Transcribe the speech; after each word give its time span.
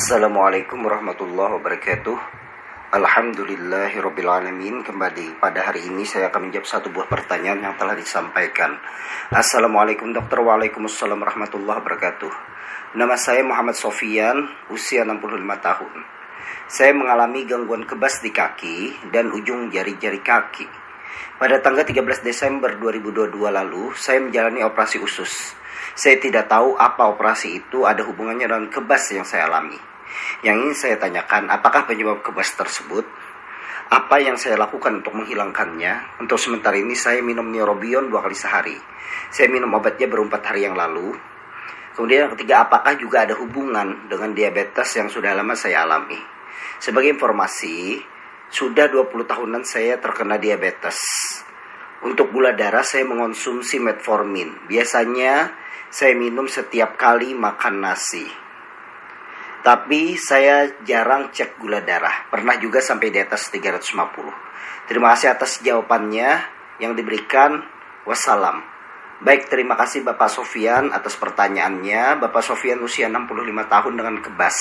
Assalamualaikum 0.00 0.80
warahmatullahi 0.80 1.60
wabarakatuh. 1.60 2.16
Alhamdulillahirrabbilalamin 2.96 4.80
Kembali 4.80 5.36
pada 5.36 5.68
hari 5.68 5.92
ini 5.92 6.08
saya 6.08 6.32
akan 6.32 6.48
menjawab 6.48 6.64
satu 6.64 6.88
buah 6.88 7.04
pertanyaan 7.04 7.60
yang 7.60 7.76
telah 7.76 7.92
disampaikan. 7.92 8.80
Assalamualaikum 9.28 10.08
dokter. 10.16 10.40
Waalaikumsalam 10.40 11.20
warahmatullahi 11.20 11.84
wabarakatuh. 11.84 12.32
Nama 12.96 13.12
saya 13.20 13.44
Muhammad 13.44 13.76
Sofian 13.76 14.48
Usia 14.72 15.04
65 15.04 15.36
tahun. 15.60 15.92
Saya 16.64 16.96
mengalami 16.96 17.44
gangguan 17.44 17.84
kebas 17.84 18.24
di 18.24 18.32
kaki 18.32 19.12
Dan 19.12 19.28
ujung 19.36 19.68
jari-jari 19.68 20.24
kaki. 20.24 20.64
Pada 21.36 21.60
tanggal 21.60 21.84
13 21.84 22.24
Desember 22.24 22.72
2022 22.72 23.36
lalu 23.36 23.92
Saya 23.92 24.24
menjalani 24.24 24.64
operasi 24.64 24.96
usus. 24.96 25.52
Saya 25.92 26.16
tidak 26.16 26.48
tahu 26.48 26.72
apa 26.80 27.12
operasi 27.12 27.60
itu 27.60 27.84
ada 27.84 28.00
hubungannya 28.00 28.48
dengan 28.48 28.72
kebas 28.72 29.12
yang 29.12 29.28
saya 29.28 29.44
alami. 29.44 29.89
Yang 30.46 30.56
ingin 30.62 30.76
saya 30.76 30.96
tanyakan, 30.96 31.50
apakah 31.52 31.84
penyebab 31.84 32.24
kebas 32.24 32.54
tersebut? 32.56 33.04
Apa 33.90 34.22
yang 34.22 34.38
saya 34.38 34.54
lakukan 34.54 35.02
untuk 35.02 35.18
menghilangkannya? 35.18 36.22
Untuk 36.22 36.38
sementara 36.38 36.78
ini 36.78 36.94
saya 36.94 37.18
minum 37.26 37.50
neurobion 37.50 38.06
dua 38.06 38.22
kali 38.22 38.38
sehari. 38.38 38.78
Saya 39.34 39.50
minum 39.50 39.74
obatnya 39.74 40.06
berempat 40.06 40.46
hari 40.46 40.66
yang 40.66 40.78
lalu. 40.78 41.10
Kemudian 41.98 42.30
yang 42.30 42.32
ketiga, 42.38 42.70
apakah 42.70 42.94
juga 42.94 43.26
ada 43.26 43.34
hubungan 43.34 44.06
dengan 44.06 44.30
diabetes 44.30 44.94
yang 44.94 45.10
sudah 45.10 45.34
lama 45.34 45.58
saya 45.58 45.82
alami? 45.82 46.18
Sebagai 46.78 47.12
informasi, 47.18 47.98
sudah 48.50 48.86
20 48.90 49.26
tahunan 49.26 49.62
saya 49.66 49.98
terkena 49.98 50.38
diabetes. 50.38 50.98
Untuk 52.00 52.32
gula 52.32 52.56
darah 52.56 52.86
saya 52.86 53.04
mengonsumsi 53.04 53.76
metformin. 53.76 54.70
Biasanya 54.70 55.52
saya 55.90 56.16
minum 56.16 56.48
setiap 56.48 56.96
kali 56.96 57.36
makan 57.36 57.84
nasi. 57.84 58.24
Tapi 59.60 60.16
saya 60.16 60.80
jarang 60.88 61.28
cek 61.28 61.60
gula 61.60 61.84
darah. 61.84 62.32
Pernah 62.32 62.56
juga 62.56 62.80
sampai 62.80 63.12
di 63.12 63.20
atas 63.20 63.52
350. 63.52 64.88
Terima 64.88 65.12
kasih 65.12 65.28
atas 65.36 65.60
jawabannya 65.60 66.30
yang 66.80 66.96
diberikan. 66.96 67.60
Wassalam. 68.08 68.64
Baik, 69.20 69.52
terima 69.52 69.76
kasih 69.76 70.00
Bapak 70.00 70.32
Sofian 70.32 70.88
atas 70.96 71.20
pertanyaannya. 71.20 72.24
Bapak 72.24 72.40
Sofian 72.40 72.80
usia 72.80 73.04
65 73.12 73.68
tahun 73.68 73.92
dengan 74.00 74.16
kebas. 74.24 74.56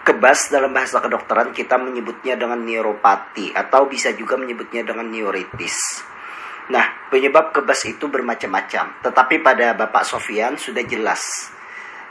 Kebas 0.00 0.48
dalam 0.48 0.72
bahasa 0.72 1.04
kedokteran 1.04 1.52
kita 1.52 1.76
menyebutnya 1.76 2.40
dengan 2.40 2.64
neuropati 2.64 3.52
atau 3.52 3.84
bisa 3.84 4.16
juga 4.16 4.40
menyebutnya 4.40 4.84
dengan 4.88 5.12
neuritis. 5.12 6.00
Nah, 6.72 7.08
penyebab 7.12 7.52
kebas 7.52 7.84
itu 7.84 8.08
bermacam-macam, 8.08 9.04
tetapi 9.04 9.44
pada 9.44 9.76
Bapak 9.76 10.08
Sofian 10.08 10.56
sudah 10.56 10.80
jelas. 10.88 11.52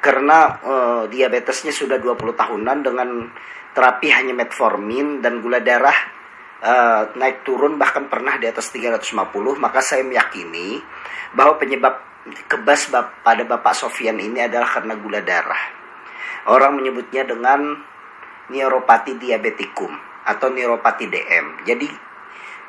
Karena 0.04 0.60
uh, 0.60 1.04
diabetesnya 1.08 1.72
sudah 1.72 1.96
20 1.96 2.36
tahunan 2.36 2.78
dengan 2.84 3.10
terapi 3.72 4.12
hanya 4.12 4.36
metformin 4.36 5.24
dan 5.24 5.40
gula 5.40 5.64
darah 5.64 5.96
uh, 6.64 7.02
naik 7.20 7.44
turun 7.44 7.76
bahkan 7.76 8.08
pernah 8.08 8.40
di 8.40 8.48
atas 8.48 8.72
350, 8.72 9.28
maka 9.60 9.84
saya 9.84 10.02
meyakini 10.02 10.80
bahwa 11.36 11.60
penyebab 11.60 12.00
kebas 12.48 12.88
bap 12.88 13.20
pada 13.22 13.44
Bapak 13.44 13.76
Sofian 13.76 14.16
ini 14.16 14.48
adalah 14.48 14.72
karena 14.72 14.96
gula 14.96 15.20
darah. 15.20 15.60
Orang 16.48 16.80
menyebutnya 16.80 17.28
dengan 17.28 17.76
neuropati 18.48 19.16
diabetikum 19.20 19.92
atau 20.24 20.48
neuropati 20.52 21.08
DM. 21.08 21.68
Jadi 21.68 21.88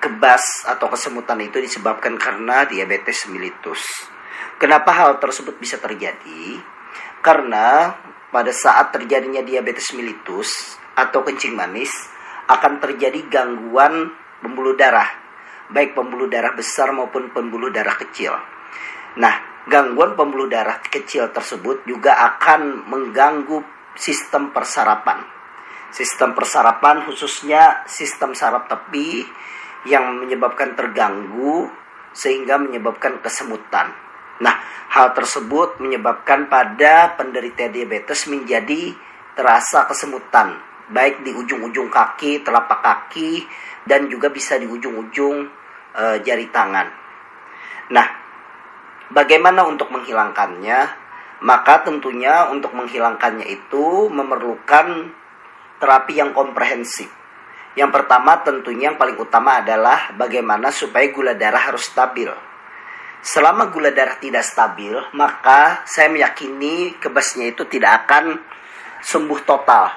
kebas 0.02 0.66
atau 0.66 0.90
kesemutan 0.90 1.38
itu 1.42 1.58
disebabkan 1.62 2.18
karena 2.18 2.66
diabetes 2.66 3.26
mellitus. 3.30 4.10
Kenapa 4.58 4.94
hal 4.94 5.18
tersebut 5.18 5.58
bisa 5.58 5.78
terjadi? 5.78 6.73
Karena 7.24 7.88
pada 8.28 8.52
saat 8.52 8.92
terjadinya 8.92 9.40
diabetes 9.40 9.96
mellitus 9.96 10.76
atau 10.92 11.24
kencing 11.24 11.56
manis 11.56 11.88
akan 12.52 12.76
terjadi 12.84 13.24
gangguan 13.32 14.12
pembuluh 14.44 14.76
darah, 14.76 15.08
baik 15.72 15.96
pembuluh 15.96 16.28
darah 16.28 16.52
besar 16.52 16.92
maupun 16.92 17.32
pembuluh 17.32 17.72
darah 17.72 17.96
kecil. 17.96 18.36
Nah, 19.16 19.64
gangguan 19.64 20.12
pembuluh 20.12 20.52
darah 20.52 20.84
kecil 20.84 21.32
tersebut 21.32 21.88
juga 21.88 22.20
akan 22.36 22.92
mengganggu 22.92 23.64
sistem 23.96 24.52
persarapan. 24.52 25.24
Sistem 25.88 26.36
persarapan 26.36 27.08
khususnya 27.08 27.88
sistem 27.88 28.36
saraf 28.36 28.68
tepi 28.68 29.24
yang 29.88 30.20
menyebabkan 30.20 30.76
terganggu 30.76 31.72
sehingga 32.12 32.60
menyebabkan 32.60 33.24
kesemutan. 33.24 34.03
Nah, 34.42 34.54
hal 34.90 35.14
tersebut 35.14 35.78
menyebabkan 35.78 36.50
pada 36.50 37.14
penderita 37.14 37.70
diabetes 37.70 38.26
menjadi 38.26 38.94
terasa 39.34 39.86
kesemutan, 39.86 40.58
baik 40.90 41.22
di 41.22 41.30
ujung-ujung 41.34 41.90
kaki, 41.90 42.42
telapak 42.42 42.80
kaki, 42.82 43.46
dan 43.86 44.06
juga 44.10 44.30
bisa 44.30 44.58
di 44.58 44.66
ujung-ujung 44.66 45.36
e, 45.94 46.04
jari 46.22 46.46
tangan. 46.50 46.86
Nah, 47.90 48.06
bagaimana 49.10 49.66
untuk 49.66 49.90
menghilangkannya? 49.90 51.02
Maka 51.44 51.84
tentunya 51.84 52.48
untuk 52.48 52.72
menghilangkannya 52.72 53.44
itu 53.44 54.08
memerlukan 54.08 55.12
terapi 55.82 56.16
yang 56.16 56.32
komprehensif 56.32 57.10
yang 57.74 57.90
pertama 57.90 58.38
tentunya 58.46 58.90
yang 58.90 58.98
paling 58.98 59.18
utama 59.18 59.58
adalah 59.58 60.14
bagaimana 60.14 60.70
supaya 60.70 61.10
gula 61.10 61.34
darah 61.34 61.58
harus 61.58 61.90
stabil. 61.90 62.30
Selama 63.24 63.72
gula 63.72 63.88
darah 63.88 64.20
tidak 64.20 64.44
stabil, 64.44 64.92
maka 65.16 65.80
saya 65.88 66.12
meyakini 66.12 67.00
kebasnya 67.00 67.56
itu 67.56 67.64
tidak 67.64 68.04
akan 68.04 68.36
sembuh 69.00 69.40
total. 69.48 69.88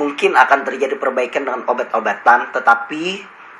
Mungkin 0.00 0.32
akan 0.32 0.60
terjadi 0.64 0.96
perbaikan 0.96 1.44
dengan 1.44 1.68
obat-obatan, 1.68 2.48
tetapi 2.56 3.04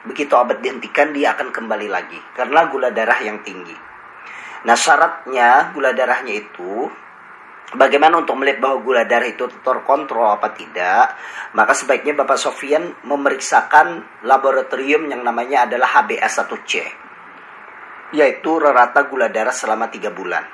begitu 0.08 0.32
obat 0.32 0.64
dihentikan 0.64 1.12
dia 1.12 1.36
akan 1.36 1.52
kembali 1.52 1.92
lagi 1.92 2.16
karena 2.32 2.72
gula 2.72 2.88
darah 2.88 3.20
yang 3.20 3.44
tinggi. 3.44 3.76
Nah 4.64 4.72
syaratnya 4.72 5.76
gula 5.76 5.92
darahnya 5.92 6.40
itu 6.40 6.88
Bagaimana 7.70 8.18
untuk 8.18 8.34
melihat 8.34 8.66
bahwa 8.66 8.82
gula 8.82 9.06
darah 9.06 9.30
itu 9.30 9.46
terkontrol 9.62 10.26
apa 10.26 10.50
tidak? 10.58 11.14
Maka 11.54 11.70
sebaiknya 11.70 12.18
Bapak 12.18 12.34
Sofian 12.34 12.98
memeriksakan 13.06 14.02
laboratorium 14.26 15.06
yang 15.06 15.22
namanya 15.22 15.70
adalah 15.70 16.02
HbA1c. 16.02 16.72
Yaitu 18.10 18.58
rata 18.58 19.06
gula 19.06 19.30
darah 19.30 19.54
selama 19.54 19.86
3 19.86 20.10
bulan. 20.10 20.44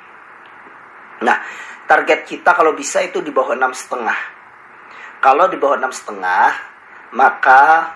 Nah, 1.25 1.37
target 1.89 2.27
kita 2.29 2.53
kalau 2.53 2.77
bisa 2.77 3.01
itu 3.01 3.25
di 3.25 3.33
bawah 3.33 3.57
enam 3.57 3.73
setengah. 3.73 4.19
Kalau 5.17 5.49
di 5.49 5.57
bawah 5.57 5.81
enam 5.81 5.89
setengah, 5.89 6.53
maka 7.17 7.95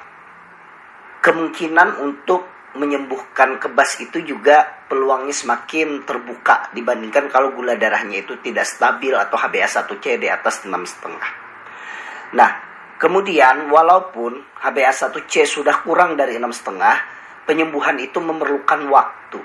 kemungkinan 1.21 2.01
untuk 2.01 2.49
menyembuhkan 2.71 3.59
kebas 3.59 3.99
itu 3.99 4.23
juga 4.23 4.87
peluangnya 4.87 5.35
semakin 5.35 6.07
terbuka 6.07 6.71
dibandingkan 6.71 7.27
kalau 7.27 7.51
gula 7.51 7.75
darahnya 7.75 8.23
itu 8.23 8.39
tidak 8.39 8.63
stabil 8.63 9.11
atau 9.11 9.35
HbA1c 9.35 10.05
di 10.17 10.31
atas 10.31 10.63
6,5. 10.63 12.31
Nah, 12.31 12.51
kemudian 12.95 13.67
walaupun 13.67 14.39
HbA1c 14.63 15.33
sudah 15.43 15.83
kurang 15.83 16.15
dari 16.15 16.39
6,5, 16.39 17.20
penyembuhan 17.45 17.97
itu 18.01 18.17
memerlukan 18.21 18.87
waktu. 18.89 19.39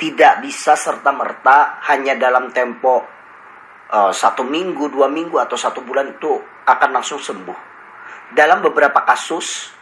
Tidak 0.00 0.40
bisa 0.40 0.74
serta-merta 0.74 1.84
hanya 1.92 2.16
dalam 2.16 2.48
tempo 2.50 3.04
uh, 3.92 4.12
satu 4.14 4.46
minggu, 4.46 4.88
dua 4.88 5.12
minggu, 5.12 5.36
atau 5.36 5.60
satu 5.60 5.84
bulan 5.84 6.16
itu 6.16 6.40
akan 6.64 6.90
langsung 6.94 7.20
sembuh. 7.20 7.68
Dalam 8.32 8.62
beberapa 8.62 9.02
kasus, 9.02 9.74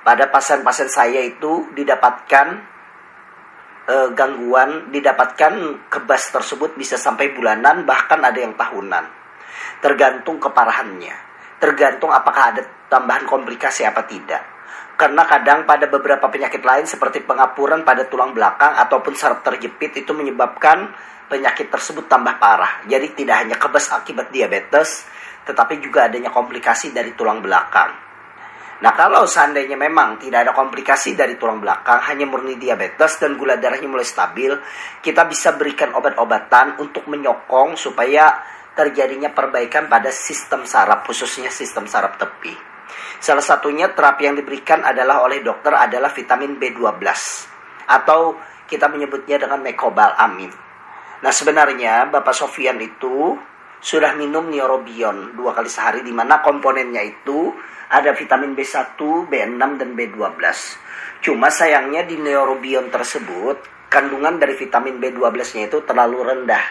pada 0.00 0.32
pasien-pasien 0.32 0.88
saya 0.88 1.20
itu 1.20 1.68
didapatkan 1.76 2.46
e, 3.84 3.96
gangguan, 4.16 4.88
didapatkan 4.88 5.84
kebas 5.92 6.32
tersebut 6.32 6.72
bisa 6.80 6.96
sampai 6.96 7.36
bulanan 7.36 7.84
bahkan 7.84 8.24
ada 8.24 8.40
yang 8.40 8.56
tahunan. 8.56 9.04
Tergantung 9.84 10.40
keparahannya. 10.40 11.12
Tergantung 11.60 12.08
apakah 12.08 12.56
ada 12.56 12.62
tambahan 12.88 13.28
komplikasi 13.28 13.84
apa 13.84 14.08
tidak. 14.08 14.40
Karena 15.00 15.24
kadang 15.24 15.64
pada 15.64 15.88
beberapa 15.88 16.28
penyakit 16.28 16.60
lain 16.60 16.84
seperti 16.84 17.24
pengapuran 17.24 17.88
pada 17.88 18.04
tulang 18.04 18.36
belakang 18.36 18.76
ataupun 18.76 19.16
saraf 19.16 19.40
terjepit 19.40 20.04
itu 20.04 20.12
menyebabkan 20.12 20.92
penyakit 21.24 21.72
tersebut 21.72 22.04
tambah 22.04 22.36
parah. 22.36 22.84
Jadi 22.84 23.16
tidak 23.16 23.40
hanya 23.40 23.56
kebas 23.56 23.96
akibat 23.96 24.28
diabetes, 24.28 25.08
tetapi 25.48 25.80
juga 25.80 26.04
adanya 26.04 26.28
komplikasi 26.28 26.92
dari 26.92 27.16
tulang 27.16 27.40
belakang. 27.40 27.96
Nah 28.84 28.92
kalau 28.92 29.24
seandainya 29.24 29.80
memang 29.80 30.20
tidak 30.20 30.44
ada 30.44 30.52
komplikasi 30.52 31.16
dari 31.16 31.40
tulang 31.40 31.64
belakang, 31.64 32.04
hanya 32.04 32.28
murni 32.28 32.60
diabetes 32.60 33.16
dan 33.16 33.40
gula 33.40 33.56
darahnya 33.56 33.88
mulai 33.88 34.04
stabil, 34.04 34.52
kita 35.00 35.24
bisa 35.24 35.56
berikan 35.56 35.96
obat-obatan 35.96 36.76
untuk 36.76 37.08
menyokong 37.08 37.72
supaya 37.80 38.36
terjadinya 38.76 39.32
perbaikan 39.32 39.88
pada 39.88 40.12
sistem 40.12 40.68
saraf, 40.68 41.08
khususnya 41.08 41.48
sistem 41.48 41.88
saraf 41.88 42.20
tepi. 42.20 42.69
Salah 43.20 43.44
satunya 43.44 43.92
terapi 43.92 44.26
yang 44.26 44.36
diberikan 44.38 44.80
adalah 44.82 45.22
oleh 45.24 45.44
dokter 45.44 45.74
adalah 45.76 46.10
vitamin 46.10 46.56
B12 46.56 47.04
atau 47.90 48.38
kita 48.70 48.86
menyebutnya 48.86 49.42
dengan 49.42 49.60
mekobal 49.60 50.14
amin. 50.14 50.50
Nah 51.20 51.32
sebenarnya 51.34 52.08
Bapak 52.08 52.32
Sofian 52.32 52.80
itu 52.80 53.36
sudah 53.80 54.12
minum 54.14 54.48
neurobion 54.48 55.34
dua 55.34 55.56
kali 55.56 55.68
sehari 55.68 56.00
di 56.04 56.12
mana 56.12 56.44
komponennya 56.44 57.00
itu 57.00 57.52
ada 57.90 58.14
vitamin 58.14 58.54
B1, 58.54 58.94
B6 59.26 59.58
dan 59.58 59.90
B12. 59.98 60.38
Cuma 61.20 61.50
sayangnya 61.50 62.06
di 62.06 62.16
neurobion 62.16 62.86
tersebut 62.88 63.58
kandungan 63.90 64.38
dari 64.38 64.54
vitamin 64.54 65.02
B12-nya 65.02 65.66
itu 65.66 65.82
terlalu 65.82 66.22
rendah. 66.22 66.62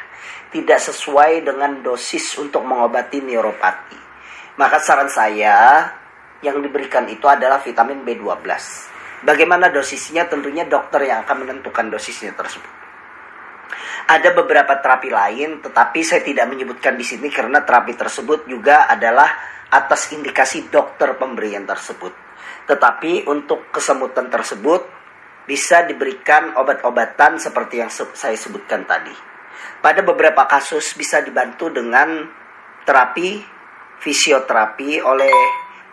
Tidak 0.49 0.79
sesuai 0.79 1.43
dengan 1.43 1.83
dosis 1.83 2.39
untuk 2.39 2.63
mengobati 2.63 3.19
neuropati. 3.21 3.99
Maka 4.55 4.79
saran 4.79 5.11
saya 5.11 5.85
yang 6.39 6.63
diberikan 6.63 7.07
itu 7.11 7.27
adalah 7.27 7.59
vitamin 7.59 8.03
B12. 8.03 8.43
Bagaimana 9.23 9.67
dosisnya? 9.67 10.27
Tentunya 10.31 10.63
dokter 10.63 11.03
yang 11.03 11.27
akan 11.27 11.43
menentukan 11.43 11.91
dosisnya 11.91 12.31
tersebut. 12.31 12.71
Ada 14.09 14.33
beberapa 14.33 14.79
terapi 14.79 15.11
lain, 15.11 15.61
tetapi 15.61 15.99
saya 16.01 16.25
tidak 16.25 16.49
menyebutkan 16.49 16.97
di 16.97 17.05
sini 17.05 17.29
karena 17.29 17.61
terapi 17.61 17.93
tersebut 17.93 18.49
juga 18.49 18.89
adalah 18.89 19.29
atas 19.69 20.09
indikasi 20.15 20.71
dokter 20.71 21.13
pemberian 21.19 21.67
tersebut. 21.67 22.15
Tetapi 22.65 23.29
untuk 23.29 23.69
kesemutan 23.69 24.31
tersebut 24.31 24.81
bisa 25.45 25.85
diberikan 25.85 26.57
obat-obatan 26.57 27.37
seperti 27.37 27.81
yang 27.85 27.91
saya 27.93 28.37
sebutkan 28.37 28.85
tadi. 28.89 29.13
Pada 29.81 30.01
beberapa 30.01 30.45
kasus 30.49 30.95
bisa 30.97 31.21
dibantu 31.21 31.69
dengan 31.69 32.25
terapi 32.85 33.41
fisioterapi 33.99 35.03
oleh 35.03 35.33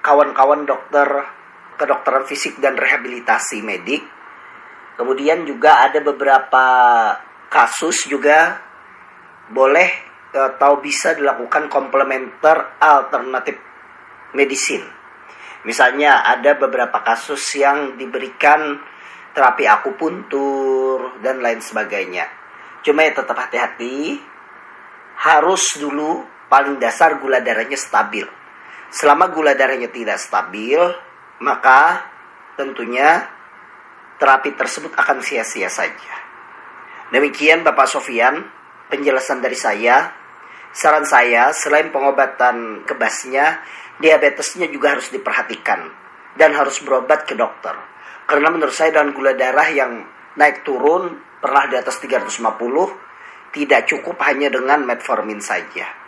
kawan-kawan 0.06 0.62
dokter 0.62 1.26
kedokteran 1.74 2.22
fisik 2.30 2.62
dan 2.62 2.78
rehabilitasi 2.78 3.58
medik. 3.66 4.06
Kemudian 4.94 5.42
juga 5.42 5.82
ada 5.82 5.98
beberapa 5.98 6.64
kasus 7.50 8.06
juga 8.06 8.62
boleh 9.50 9.90
atau 10.30 10.78
bisa 10.78 11.18
dilakukan 11.18 11.66
komplementer 11.66 12.78
alternatif 12.78 13.58
medicine. 14.32 14.86
Misalnya 15.66 16.22
ada 16.22 16.54
beberapa 16.54 17.02
kasus 17.02 17.42
yang 17.58 17.98
diberikan 17.98 18.78
terapi 19.34 19.66
akupuntur 19.66 21.18
dan 21.20 21.42
lain 21.42 21.58
sebagainya. 21.60 22.24
Cuma 22.80 23.02
ya 23.04 23.12
tetap 23.12 23.36
hati-hati, 23.36 24.16
harus 25.18 25.76
dulu 25.76 26.24
paling 26.46 26.78
dasar 26.78 27.18
gula 27.18 27.42
darahnya 27.42 27.76
stabil. 27.76 28.24
Selama 28.90 29.28
gula 29.34 29.52
darahnya 29.58 29.90
tidak 29.90 30.16
stabil, 30.22 30.78
maka 31.42 32.06
tentunya 32.56 33.28
terapi 34.16 34.56
tersebut 34.56 34.96
akan 34.96 35.20
sia-sia 35.20 35.68
saja. 35.68 36.14
Demikian 37.12 37.62
Bapak 37.62 37.86
Sofian, 37.86 38.46
penjelasan 38.88 39.44
dari 39.44 39.58
saya. 39.58 40.10
Saran 40.76 41.08
saya, 41.08 41.56
selain 41.56 41.88
pengobatan 41.88 42.84
kebasnya, 42.84 43.64
diabetesnya 43.96 44.68
juga 44.68 44.98
harus 44.98 45.08
diperhatikan 45.08 45.88
dan 46.36 46.52
harus 46.52 46.80
berobat 46.84 47.24
ke 47.24 47.32
dokter. 47.32 47.72
Karena 48.28 48.52
menurut 48.52 48.74
saya 48.74 48.92
dengan 48.92 49.16
gula 49.16 49.32
darah 49.32 49.68
yang 49.72 50.04
naik 50.36 50.66
turun 50.66 51.16
pernah 51.40 51.64
di 51.70 51.80
atas 51.80 51.96
350 52.02 52.44
tidak 53.56 53.88
cukup 53.88 54.20
hanya 54.28 54.52
dengan 54.52 54.84
metformin 54.84 55.40
saja. 55.40 56.05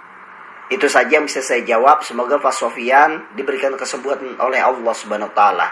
Itu 0.69 0.85
saja 0.87 1.17
yang 1.17 1.25
bisa 1.25 1.41
saya 1.41 1.65
jawab. 1.65 2.05
Semoga 2.05 2.37
Pak 2.37 2.53
Sofian 2.53 3.33
diberikan 3.33 3.73
kesembuhan 3.75 4.37
oleh 4.37 4.61
Allah 4.61 4.95
Subhanahu 4.95 5.33
wa 5.33 5.37
taala 5.37 5.69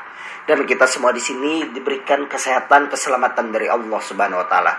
dan 0.47 0.63
kita 0.63 0.87
semua 0.87 1.11
di 1.11 1.21
sini 1.21 1.69
diberikan 1.75 2.31
kesehatan, 2.31 2.87
keselamatan 2.89 3.51
dari 3.51 3.67
Allah 3.67 4.01
Subhanahu 4.01 4.41
wa 4.41 4.49
taala. 4.49 4.75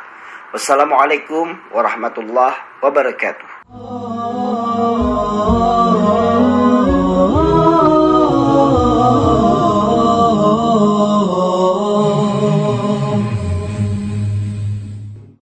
Wassalamualaikum 0.55 1.75
warahmatullahi 1.75 2.79
wabarakatuh. 2.79 3.67